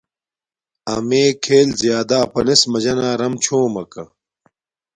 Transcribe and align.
امݺ 0.93 1.23
کھݵل 1.43 1.69
زݵݳدہ 1.79 2.17
اَپَنݵس 2.25 2.61
مَجَنݳ 2.71 3.09
رَم 3.19 3.33
چھݸمَکݳ. 3.43 4.03